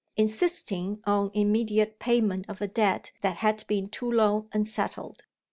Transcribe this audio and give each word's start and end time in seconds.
insisting 0.17 0.99
on 1.05 1.29
immediate 1.35 1.99
payment 1.99 2.43
of 2.49 2.59
a 2.59 2.67
debt 2.67 3.11
that 3.21 3.37
had 3.37 3.63
been 3.67 3.87
too 3.87 4.09
long 4.11 4.49
unsettled. 4.51 5.21